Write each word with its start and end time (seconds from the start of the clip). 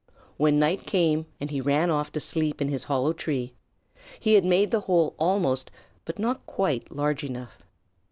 When 0.35 0.57
night 0.57 0.87
came 0.87 1.27
and 1.39 1.51
he 1.51 1.61
ran 1.61 1.91
off 1.91 2.11
to 2.13 2.19
sleep 2.19 2.59
in 2.59 2.69
his 2.69 2.85
hollow 2.85 3.13
tree, 3.13 3.53
he 4.19 4.33
had 4.33 4.43
made 4.43 4.71
the 4.71 4.79
hole 4.89 5.13
almost, 5.19 5.69
but 6.05 6.17
not 6.17 6.43
quite, 6.47 6.91
large 6.91 7.23
enough. 7.23 7.59